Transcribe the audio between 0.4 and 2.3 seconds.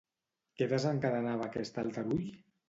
Què desencadenava aquest aldarull?